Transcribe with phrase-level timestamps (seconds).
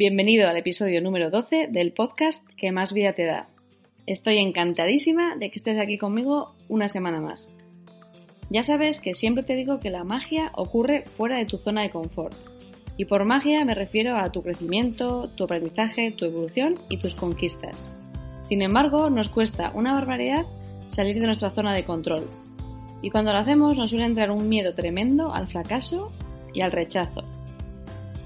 [0.00, 3.48] Bienvenido al episodio número 12 del podcast que más vida te da.
[4.06, 7.56] Estoy encantadísima de que estés aquí conmigo una semana más.
[8.48, 11.90] Ya sabes que siempre te digo que la magia ocurre fuera de tu zona de
[11.90, 12.32] confort.
[12.96, 17.90] Y por magia me refiero a tu crecimiento, tu aprendizaje, tu evolución y tus conquistas.
[18.42, 20.46] Sin embargo, nos cuesta una barbaridad
[20.86, 22.22] salir de nuestra zona de control.
[23.02, 26.12] Y cuando lo hacemos nos suele entrar un miedo tremendo al fracaso
[26.54, 27.24] y al rechazo.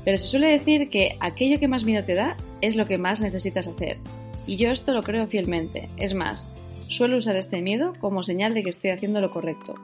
[0.05, 3.20] Pero se suele decir que aquello que más miedo te da es lo que más
[3.20, 3.98] necesitas hacer.
[4.47, 5.89] Y yo esto lo creo fielmente.
[5.97, 6.48] Es más,
[6.89, 9.75] suelo usar este miedo como señal de que estoy haciendo lo correcto.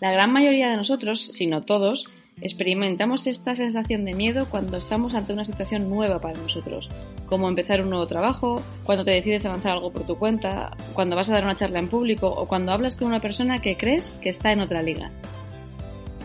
[0.00, 2.06] La gran mayoría de nosotros, si no todos,
[2.40, 6.88] experimentamos esta sensación de miedo cuando estamos ante una situación nueva para nosotros,
[7.26, 11.16] como empezar un nuevo trabajo, cuando te decides a lanzar algo por tu cuenta, cuando
[11.16, 14.18] vas a dar una charla en público o cuando hablas con una persona que crees
[14.22, 15.10] que está en otra liga.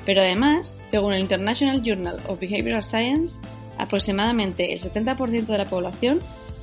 [0.05, 3.37] Pero además, según el International Journal of Behavioral Science,
[3.77, 6.19] aproximadamente el 70% de la población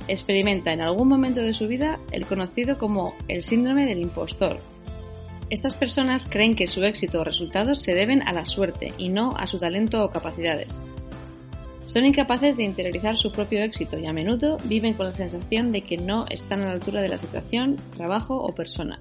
[0.07, 4.59] experimenta en algún momento de su vida el conocido como el síndrome del impostor.
[5.49, 9.31] Estas personas creen que su éxito o resultados se deben a la suerte y no
[9.35, 10.81] a su talento o capacidades.
[11.85, 15.81] Son incapaces de interiorizar su propio éxito y a menudo viven con la sensación de
[15.81, 18.99] que no están a la altura de la situación, trabajo o persona.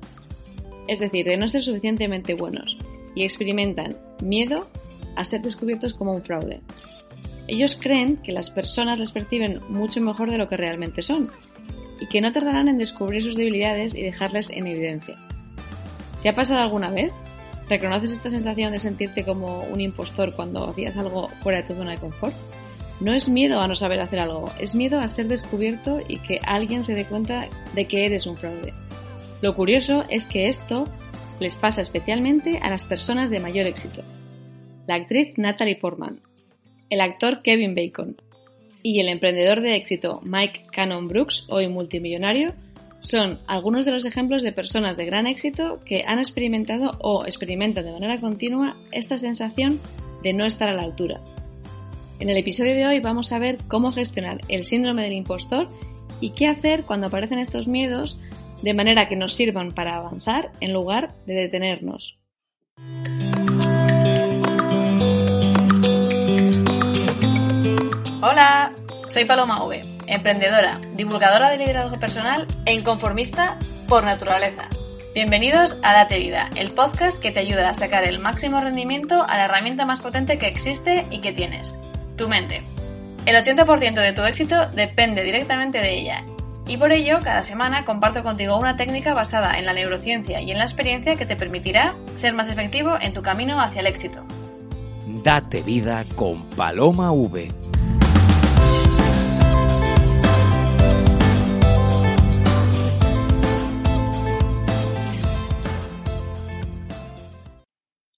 [0.88, 2.76] Es decir, de no ser suficientemente buenos
[3.14, 4.68] y experimentan miedo
[5.16, 6.60] a ser descubiertos como un fraude.
[7.48, 11.30] Ellos creen que las personas les perciben mucho mejor de lo que realmente son
[12.00, 15.16] y que no tardarán en descubrir sus debilidades y dejarles en evidencia.
[16.22, 17.12] ¿Te ha pasado alguna vez?
[17.68, 21.92] ¿Reconoces esta sensación de sentirte como un impostor cuando hacías algo fuera de tu zona
[21.92, 22.34] de confort?
[23.00, 26.38] No es miedo a no saber hacer algo, es miedo a ser descubierto y que
[26.44, 28.74] alguien se dé cuenta de que eres un fraude.
[29.40, 30.84] Lo curioso es que esto
[31.40, 34.02] les pasa especialmente a las personas de mayor éxito.
[34.86, 36.20] La actriz Natalie Portman,
[36.90, 38.16] el actor Kevin Bacon
[38.82, 42.54] y el emprendedor de éxito Mike Cannon Brooks, hoy multimillonario,
[43.00, 47.84] son algunos de los ejemplos de personas de gran éxito que han experimentado o experimentan
[47.84, 49.80] de manera continua esta sensación
[50.22, 51.20] de no estar a la altura.
[52.18, 55.68] En el episodio de hoy vamos a ver cómo gestionar el síndrome del impostor
[56.20, 58.18] y qué hacer cuando aparecen estos miedos
[58.62, 62.18] de manera que nos sirvan para avanzar en lugar de detenernos.
[68.22, 68.74] Hola,
[69.08, 74.68] soy Paloma V, emprendedora, divulgadora de liderazgo personal e inconformista por naturaleza.
[75.14, 79.36] Bienvenidos a Date Vida, el podcast que te ayuda a sacar el máximo rendimiento a
[79.36, 81.80] la herramienta más potente que existe y que tienes,
[82.16, 82.62] tu mente.
[83.26, 86.24] El 80% de tu éxito depende directamente de ella
[86.70, 90.58] y por ello, cada semana comparto contigo una técnica basada en la neurociencia y en
[90.58, 94.24] la experiencia que te permitirá ser más efectivo en tu camino hacia el éxito.
[95.24, 97.48] Date vida con Paloma V.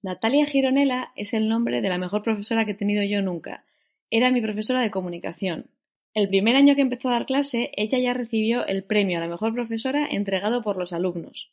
[0.03, 3.65] Natalia Gironella es el nombre de la mejor profesora que he tenido yo nunca.
[4.11, 5.71] Era mi profesora de comunicación.
[6.15, 9.28] El primer año que empezó a dar clase, ella ya recibió el premio a la
[9.28, 11.50] mejor profesora entregado por los alumnos.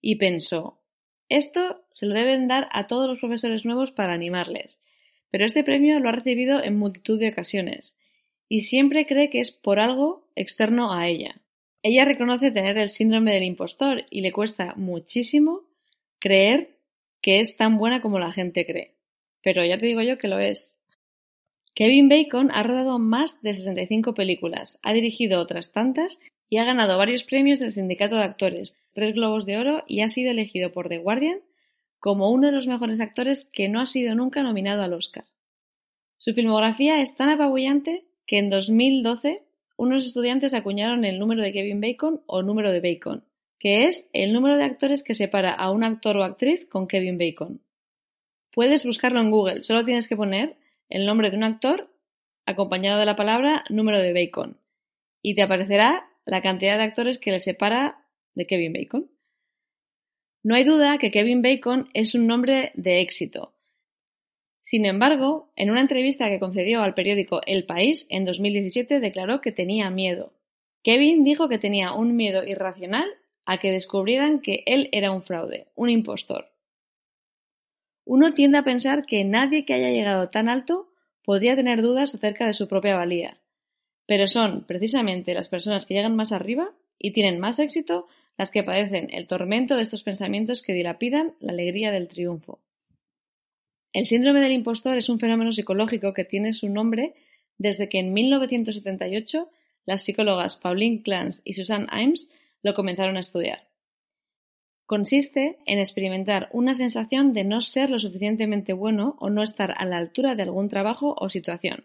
[0.00, 0.80] Y pensó,
[1.28, 4.80] esto se lo deben dar a todos los profesores nuevos para animarles,
[5.30, 7.98] pero este premio lo ha recibido en multitud de ocasiones,
[8.48, 11.40] y siempre cree que es por algo externo a ella.
[11.82, 15.62] Ella reconoce tener el síndrome del impostor y le cuesta muchísimo
[16.18, 16.78] creer
[17.20, 18.94] que es tan buena como la gente cree.
[19.42, 20.71] Pero ya te digo yo que lo es.
[21.74, 26.20] Kevin Bacon ha rodado más de 65 películas, ha dirigido otras tantas
[26.50, 30.10] y ha ganado varios premios del Sindicato de Actores, tres Globos de Oro y ha
[30.10, 31.40] sido elegido por The Guardian
[31.98, 35.24] como uno de los mejores actores que no ha sido nunca nominado al Oscar.
[36.18, 39.42] Su filmografía es tan apabullante que en 2012
[39.76, 43.24] unos estudiantes acuñaron el número de Kevin Bacon o número de Bacon,
[43.58, 47.16] que es el número de actores que separa a un actor o actriz con Kevin
[47.16, 47.62] Bacon.
[48.52, 50.56] Puedes buscarlo en Google, solo tienes que poner
[50.92, 51.90] el nombre de un actor
[52.44, 54.60] acompañado de la palabra número de Bacon
[55.22, 58.04] y te aparecerá la cantidad de actores que le separa
[58.34, 59.10] de Kevin Bacon.
[60.42, 63.54] No hay duda que Kevin Bacon es un nombre de éxito.
[64.60, 69.50] Sin embargo, en una entrevista que concedió al periódico El País en 2017 declaró que
[69.50, 70.34] tenía miedo.
[70.82, 73.08] Kevin dijo que tenía un miedo irracional
[73.46, 76.51] a que descubrieran que él era un fraude, un impostor.
[78.04, 80.88] Uno tiende a pensar que nadie que haya llegado tan alto
[81.24, 83.38] podría tener dudas acerca de su propia valía,
[84.06, 88.06] pero son precisamente las personas que llegan más arriba y tienen más éxito
[88.36, 92.60] las que padecen el tormento de estos pensamientos que dilapidan la alegría del triunfo.
[93.92, 97.14] El síndrome del impostor es un fenómeno psicológico que tiene su nombre
[97.58, 99.50] desde que en 1978
[99.84, 102.30] las psicólogas Pauline Clance y Susan Imes
[102.62, 103.71] lo comenzaron a estudiar.
[104.86, 109.84] Consiste en experimentar una sensación de no ser lo suficientemente bueno o no estar a
[109.84, 111.84] la altura de algún trabajo o situación.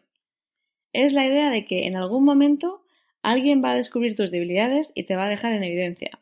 [0.94, 2.84] Es la idea de que en algún momento
[3.22, 6.20] alguien va a descubrir tus debilidades y te va a dejar en evidencia.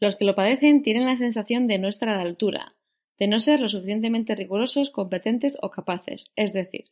[0.00, 2.74] Los que lo padecen tienen la sensación de no estar a la altura,
[3.18, 6.90] de no ser lo suficientemente rigurosos, competentes o capaces, es decir,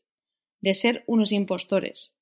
[0.61, 2.13] de ser unos impostores.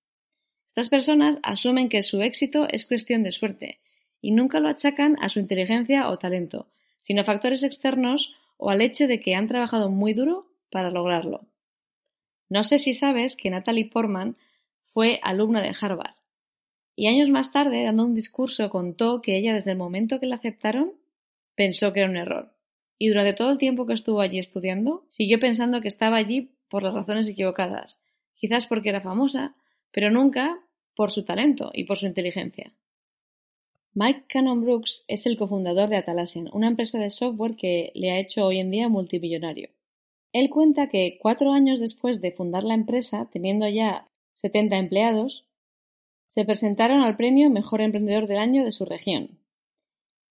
[0.69, 3.81] Estas personas asumen que su éxito es cuestión de suerte
[4.23, 6.71] y nunca lo achacan a su inteligencia o talento,
[7.03, 11.47] sino a factores externos o al hecho de que han trabajado muy duro para lograrlo.
[12.49, 14.39] No sé si sabes que Natalie Portman
[14.87, 16.15] fue alumna de Harvard
[16.95, 20.37] y años más tarde, dando un discurso, contó que ella desde el momento que la
[20.37, 20.93] aceptaron
[21.55, 22.55] pensó que era un error.
[22.99, 26.83] Y durante todo el tiempo que estuvo allí estudiando, siguió pensando que estaba allí por
[26.83, 28.01] las razones equivocadas,
[28.35, 29.57] quizás porque era famosa,
[29.91, 30.61] pero nunca
[30.95, 32.73] por su talento y por su inteligencia.
[33.95, 38.19] Mike Cannon Brooks es el cofundador de Atalassian, una empresa de software que le ha
[38.19, 39.69] hecho hoy en día multimillonario.
[40.33, 45.45] Él cuenta que cuatro años después de fundar la empresa, teniendo ya 70 empleados,
[46.27, 49.39] se presentaron al premio Mejor Emprendedor del Año de su región.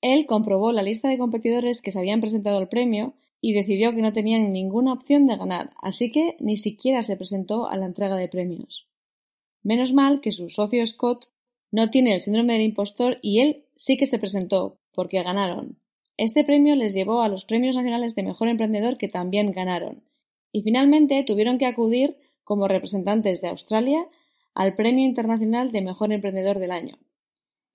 [0.02, 4.02] Él comprobó la lista de competidores que se habían presentado al premio y decidió que
[4.02, 8.16] no tenían ninguna opción de ganar, así que ni siquiera se presentó a la entrega
[8.16, 8.88] de premios.
[9.62, 11.28] Menos mal que su socio Scott
[11.72, 15.78] no tiene el síndrome del impostor y él sí que se presentó, porque ganaron.
[16.18, 20.04] Este premio les llevó a los premios nacionales de mejor emprendedor que también ganaron.
[20.52, 24.06] Y finalmente tuvieron que acudir como representantes de Australia
[24.54, 27.00] al Premio Internacional de Mejor Emprendedor del Año.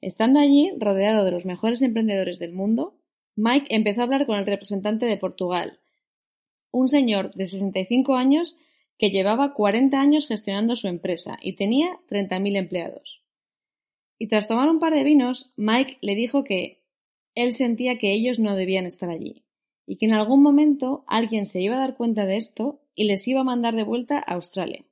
[0.02, 2.94] Estando allí, rodeado de los mejores emprendedores del mundo,
[3.34, 5.78] Mike empezó a hablar con el representante de Portugal,
[6.70, 8.56] un señor de 65 años
[8.98, 13.25] que llevaba 40 años gestionando su empresa y tenía 30.000 empleados.
[14.18, 16.82] Y tras tomar un par de vinos, Mike le dijo que
[17.34, 19.44] él sentía que ellos no debían estar allí,
[19.86, 23.28] y que en algún momento alguien se iba a dar cuenta de esto y les
[23.28, 24.84] iba a mandar de vuelta a Australia.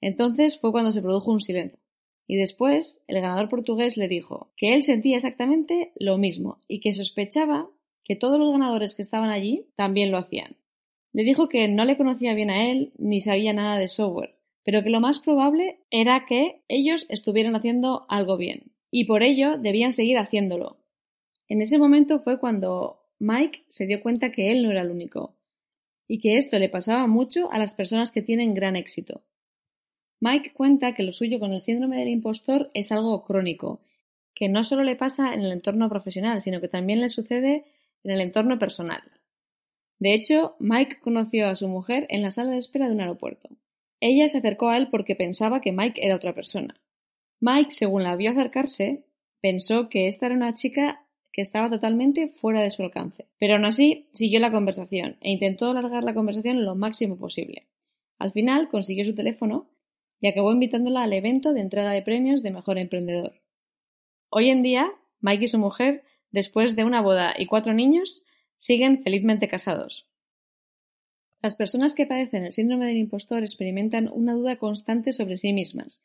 [0.00, 1.78] Entonces fue cuando se produjo un silencio.
[2.28, 6.92] Y después el ganador portugués le dijo que él sentía exactamente lo mismo y que
[6.92, 7.68] sospechaba
[8.04, 10.56] que todos los ganadores que estaban allí también lo hacían.
[11.12, 14.37] Le dijo que no le conocía bien a él ni sabía nada de software,
[14.68, 19.56] pero que lo más probable era que ellos estuvieran haciendo algo bien, y por ello
[19.56, 20.76] debían seguir haciéndolo.
[21.48, 25.38] En ese momento fue cuando Mike se dio cuenta que él no era el único,
[26.06, 29.22] y que esto le pasaba mucho a las personas que tienen gran éxito.
[30.20, 33.80] Mike cuenta que lo suyo con el síndrome del impostor es algo crónico,
[34.34, 37.64] que no solo le pasa en el entorno profesional, sino que también le sucede
[38.04, 39.00] en el entorno personal.
[39.98, 43.48] De hecho, Mike conoció a su mujer en la sala de espera de un aeropuerto.
[44.00, 46.80] Ella se acercó a él porque pensaba que Mike era otra persona.
[47.40, 49.04] Mike, según la vio acercarse,
[49.40, 53.28] pensó que esta era una chica que estaba totalmente fuera de su alcance.
[53.38, 57.68] Pero aún así, siguió la conversación e intentó alargar la conversación lo máximo posible.
[58.18, 59.70] Al final consiguió su teléfono
[60.20, 63.40] y acabó invitándola al evento de entrega de premios de Mejor Emprendedor.
[64.30, 64.90] Hoy en día,
[65.20, 66.02] Mike y su mujer,
[66.32, 68.24] después de una boda y cuatro niños,
[68.56, 70.07] siguen felizmente casados.
[71.40, 76.02] Las personas que padecen el síndrome del impostor experimentan una duda constante sobre sí mismas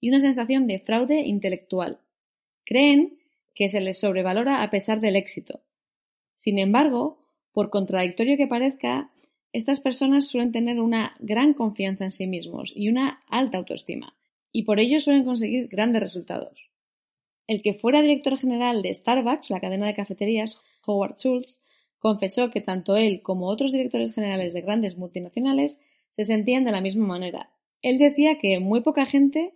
[0.00, 1.98] y una sensación de fraude intelectual.
[2.64, 3.18] Creen
[3.54, 5.60] que se les sobrevalora a pesar del éxito.
[6.36, 7.18] Sin embargo,
[7.52, 9.10] por contradictorio que parezca,
[9.52, 14.14] estas personas suelen tener una gran confianza en sí mismos y una alta autoestima,
[14.52, 16.70] y por ello suelen conseguir grandes resultados.
[17.46, 21.62] El que fuera director general de Starbucks, la cadena de cafeterías, Howard Schultz,
[21.98, 25.78] confesó que tanto él como otros directores generales de grandes multinacionales
[26.10, 27.50] se sentían de la misma manera.
[27.82, 29.52] Él decía que muy poca gente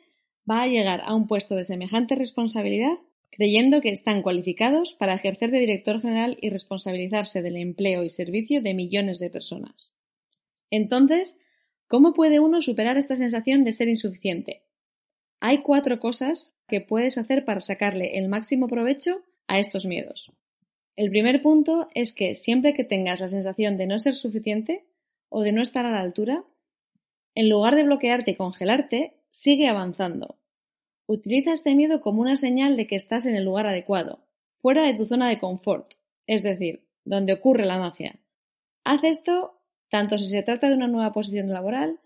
[0.49, 2.99] va a llegar a un puesto de semejante responsabilidad
[3.31, 8.61] creyendo que están cualificados para ejercer de director general y responsabilizarse del empleo y servicio
[8.61, 9.95] de millones de personas.
[10.71, 11.39] Entonces,
[11.87, 14.65] ¿cómo puede uno superar esta sensación de ser insuficiente?
[15.41, 20.33] Hay cuatro cosas que puedes hacer para sacarle el máximo provecho a estos miedos.
[20.97, 24.87] El primer punto es que siempre que tengas la sensación de no ser suficiente
[25.29, 26.45] o de no estar a la altura,
[27.37, 30.41] En lugar de bloquearte y congelarte, sigue avanzando.
[31.07, 34.95] Utiliza este miedo como una señal de que estás en el lugar adecuado, fuera de
[34.95, 35.95] tu zona de confort,
[36.27, 38.19] es decir, donde ocurre la magia.
[38.85, 42.01] Haz esto tanto si se trata de una nueva posición laboral,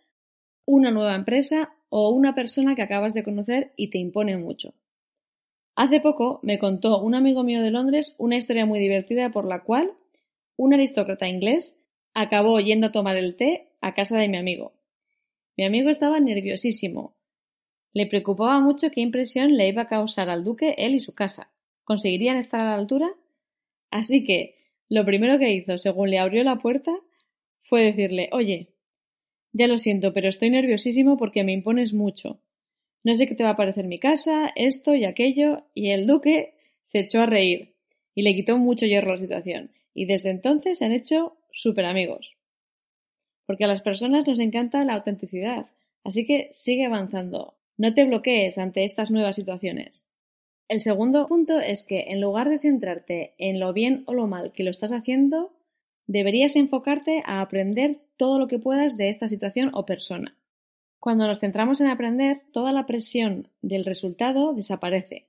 [0.66, 4.74] una nueva empresa o una persona que acabas de conocer y te impone mucho.
[5.76, 9.64] Hace poco me contó un amigo mío de Londres una historia muy divertida por la
[9.64, 9.92] cual
[10.56, 11.76] un aristócrata inglés
[12.12, 14.72] acabó yendo a tomar el té a casa de mi amigo.
[15.56, 17.16] Mi amigo estaba nerviosísimo.
[17.92, 21.50] Le preocupaba mucho qué impresión le iba a causar al duque él y su casa.
[21.82, 23.12] ¿Conseguirían estar a la altura?
[23.90, 24.56] Así que
[24.88, 26.92] lo primero que hizo, según le abrió la puerta,
[27.60, 28.74] fue decirle Oye,
[29.52, 32.40] ya lo siento, pero estoy nerviosísimo porque me impones mucho.
[33.04, 36.54] No sé qué te va a parecer mi casa, esto y aquello, y el duque
[36.82, 37.74] se echó a reír
[38.14, 42.34] y le quitó mucho hierro la situación, y desde entonces se han hecho súper amigos.
[43.46, 45.66] Porque a las personas nos encanta la autenticidad,
[46.02, 47.54] así que sigue avanzando.
[47.76, 50.06] No te bloquees ante estas nuevas situaciones.
[50.68, 54.52] El segundo punto es que en lugar de centrarte en lo bien o lo mal
[54.52, 55.52] que lo estás haciendo,
[56.06, 60.38] deberías enfocarte a aprender todo lo que puedas de esta situación o persona.
[61.04, 65.28] Cuando nos centramos en aprender, toda la presión del resultado desaparece.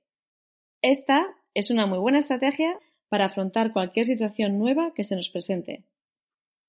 [0.80, 2.80] Esta es una muy buena estrategia
[3.10, 5.84] para afrontar cualquier situación nueva que se nos presente.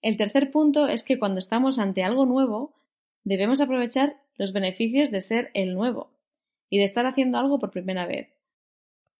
[0.02, 2.76] El tercer punto es que cuando estamos ante algo nuevo,
[3.24, 6.12] debemos aprovechar los beneficios de ser el nuevo
[6.70, 8.28] y de estar haciendo algo por primera vez,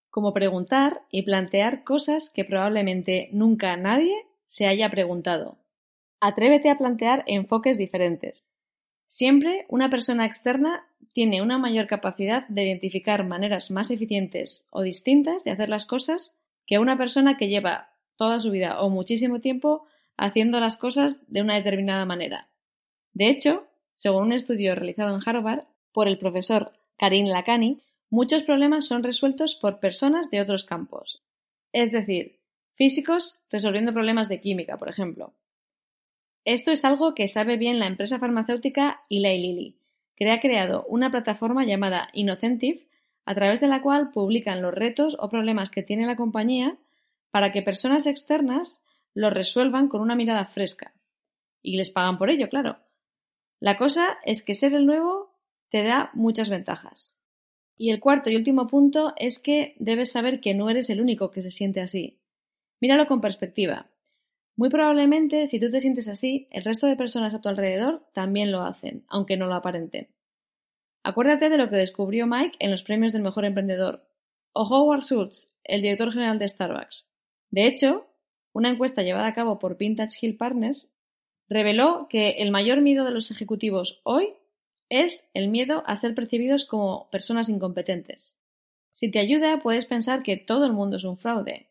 [0.10, 5.60] como preguntar y plantear cosas que probablemente nunca nadie se haya preguntado.
[6.20, 8.44] Atrévete a plantear enfoques diferentes.
[9.08, 15.44] Siempre una persona externa tiene una mayor capacidad de identificar maneras más eficientes o distintas
[15.44, 16.36] de hacer las cosas
[16.66, 19.86] que una persona que lleva toda su vida o muchísimo tiempo
[20.18, 22.50] haciendo las cosas de una determinada manera.
[23.14, 28.88] De hecho, según un estudio realizado en Harvard por el profesor Karim Lakhani, muchos problemas
[28.88, 31.24] son resueltos por personas de otros campos.
[31.72, 32.40] Es decir,
[32.76, 35.34] físicos resolviendo problemas de química, por ejemplo.
[36.48, 39.76] Esto es algo que sabe bien la empresa farmacéutica Eli Lilly,
[40.16, 42.88] que ha creado una plataforma llamada Innocentive,
[43.26, 46.78] a través de la cual publican los retos o problemas que tiene la compañía
[47.32, 48.82] para que personas externas
[49.14, 50.94] los resuelvan con una mirada fresca.
[51.62, 52.78] Y les pagan por ello, claro.
[53.60, 55.36] La cosa es que ser el nuevo
[55.70, 57.18] te da muchas ventajas.
[57.76, 61.30] Y el cuarto y último punto es que debes saber que no eres el único
[61.30, 62.22] que se siente así.
[62.80, 63.90] Míralo con perspectiva.
[64.58, 68.52] Muy probablemente, si tú te sientes así, el resto de personas a tu alrededor también
[68.52, 70.08] lo hacen, aunque no lo aparenten.
[71.04, 74.10] Acuérdate de lo que descubrió Mike en los premios del mejor emprendedor,
[74.54, 77.08] o Howard Schultz, el director general de Starbucks.
[77.52, 78.08] De hecho,
[78.52, 80.90] una encuesta llevada a cabo por Vintage Hill Partners
[81.48, 84.34] reveló que el mayor miedo de los ejecutivos hoy
[84.90, 88.36] es el miedo a ser percibidos como personas incompetentes.
[88.92, 91.70] Si te ayuda, puedes pensar que todo el mundo es un fraude,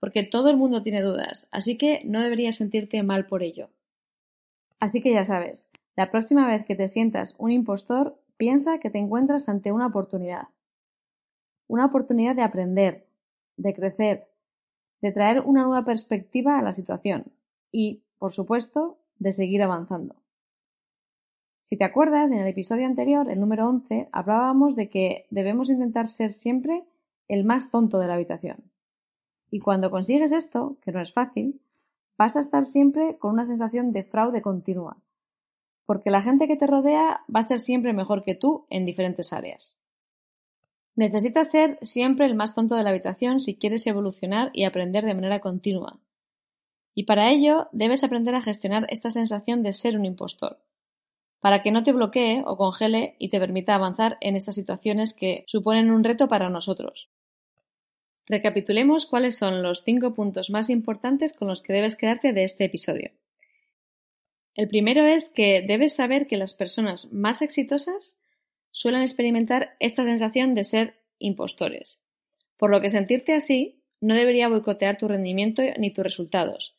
[0.00, 3.70] porque todo el mundo tiene dudas, así que no deberías sentirte mal por ello.
[4.78, 8.98] Así que ya sabes, la próxima vez que te sientas un impostor, piensa que te
[8.98, 10.48] encuentras ante una oportunidad.
[11.68, 13.06] Una oportunidad de aprender,
[13.56, 14.28] de crecer,
[15.00, 17.32] de traer una nueva perspectiva a la situación
[17.72, 20.16] y, por supuesto, de seguir avanzando.
[21.68, 26.08] Si te acuerdas, en el episodio anterior, el número 11, hablábamos de que debemos intentar
[26.08, 26.84] ser siempre
[27.26, 28.70] el más tonto de la habitación.
[29.50, 31.60] Y cuando consigues esto, que no es fácil,
[32.18, 34.96] vas a estar siempre con una sensación de fraude continua,
[35.86, 39.32] porque la gente que te rodea va a ser siempre mejor que tú en diferentes
[39.32, 39.78] áreas.
[40.96, 45.14] Necesitas ser siempre el más tonto de la habitación si quieres evolucionar y aprender de
[45.14, 45.98] manera continua.
[46.94, 50.58] Y para ello debes aprender a gestionar esta sensación de ser un impostor,
[51.40, 55.44] para que no te bloquee o congele y te permita avanzar en estas situaciones que
[55.46, 57.10] suponen un reto para nosotros.
[58.26, 62.64] Recapitulemos cuáles son los cinco puntos más importantes con los que debes quedarte de este
[62.64, 63.12] episodio.
[64.54, 68.18] El primero es que debes saber que las personas más exitosas
[68.70, 72.00] suelen experimentar esta sensación de ser impostores,
[72.56, 76.74] por lo que sentirte así no debería boicotear tu rendimiento ni tus resultados.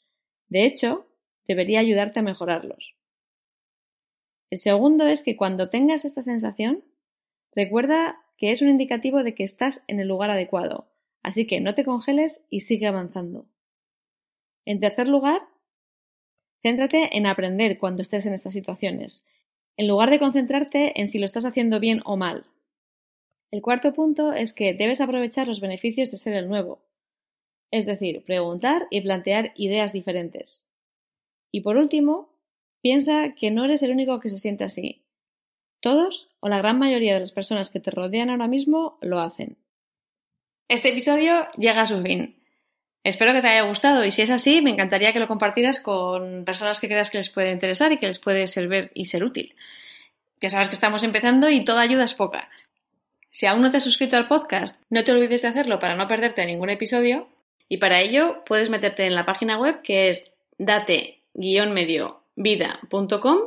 [0.49, 1.07] De hecho,
[1.47, 2.95] debería ayudarte a mejorarlos.
[4.49, 6.83] El segundo es que cuando tengas esta sensación,
[7.53, 10.87] recuerda que es un indicativo de que estás en el lugar adecuado,
[11.27, 13.45] así que no te congeles y sigue avanzando.
[14.65, 15.41] En tercer lugar,
[16.61, 19.23] céntrate en aprender cuando estés en estas situaciones,
[19.77, 22.45] en lugar de concentrarte en si lo estás haciendo bien o mal.
[23.51, 26.81] El cuarto punto es que debes aprovechar los beneficios de ser el nuevo,
[27.71, 30.65] es decir, preguntar y plantear ideas diferentes.
[31.51, 32.29] Y por último,
[32.81, 35.03] Piensa que no eres el único que se siente así.
[35.81, 39.57] Todos o la gran mayoría de las personas que te rodean ahora mismo lo hacen.
[40.67, 42.35] Este episodio llega a su fin.
[43.03, 46.43] Espero que te haya gustado y si es así, me encantaría que lo compartieras con
[46.43, 49.55] personas que creas que les puede interesar y que les puede servir y ser útil.
[50.41, 52.49] Ya sabes que estamos empezando y toda ayuda es poca.
[53.31, 56.09] Si aún no te has suscrito al podcast, no te olvides de hacerlo para no
[56.09, 57.29] perderte ningún episodio.
[57.69, 63.37] Y para ello puedes meterte en la página web que es date-medio-vida.com.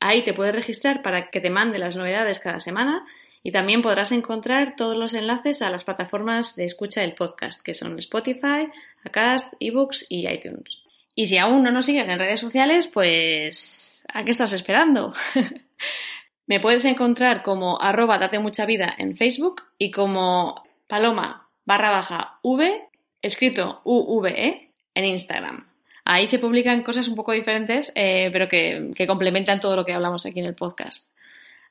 [0.00, 3.06] Ahí te puedes registrar para que te mande las novedades cada semana
[3.42, 7.74] y también podrás encontrar todos los enlaces a las plataformas de escucha del podcast, que
[7.74, 8.68] son Spotify,
[9.04, 10.82] Acast, eBooks y iTunes.
[11.14, 15.12] Y si aún no nos sigues en redes sociales, pues ¿a qué estás esperando?
[16.46, 22.38] Me puedes encontrar como arroba date mucha vida en Facebook y como paloma barra baja
[22.42, 22.88] v,
[23.20, 25.66] escrito UVE, en Instagram.
[26.04, 29.92] Ahí se publican cosas un poco diferentes, eh, pero que, que complementan todo lo que
[29.92, 31.04] hablamos aquí en el podcast.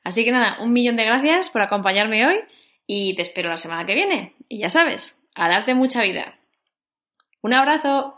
[0.04, 2.40] Así que nada, un millón de gracias por acompañarme hoy
[2.86, 4.34] y te espero la semana que viene.
[4.48, 6.38] Y ya sabes, a darte mucha vida.
[7.42, 8.17] Un abrazo.